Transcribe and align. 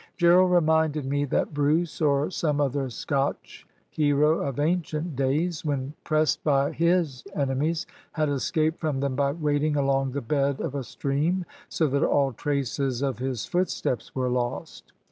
Gerald 0.17 0.49
reminded 0.51 1.05
me 1.05 1.25
that 1.25 1.53
Bruce, 1.53 2.01
or 2.01 2.31
some 2.31 2.59
other 2.59 2.89
Scotch 2.89 3.67
hero 3.91 4.41
of 4.41 4.59
ancient 4.59 5.15
days, 5.15 5.63
when 5.63 5.93
pressed 6.03 6.43
by 6.43 6.71
his 6.71 7.23
enemies, 7.35 7.85
had 8.13 8.27
escaped 8.27 8.79
from 8.79 8.99
them 8.99 9.15
by 9.15 9.31
wading 9.31 9.75
along 9.75 10.13
the 10.13 10.21
bed 10.21 10.59
of 10.59 10.73
a 10.73 10.83
stream, 10.83 11.45
so 11.69 11.85
that 11.85 12.01
all 12.03 12.33
traces 12.33 13.03
of 13.03 13.19
his 13.19 13.45
footsteps 13.45 14.15
were 14.15 14.27
lost. 14.29 14.91